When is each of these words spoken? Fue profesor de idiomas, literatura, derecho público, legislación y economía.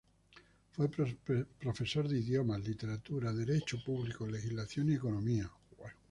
Fue 0.71 0.89
profesor 1.59 2.07
de 2.07 2.17
idiomas, 2.21 2.67
literatura, 2.67 3.31
derecho 3.33 3.77
público, 3.85 4.25
legislación 4.25 4.89
y 4.89 4.95
economía. 4.95 5.47